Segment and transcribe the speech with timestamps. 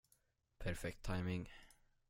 [0.57, 1.47] Perfekt timing!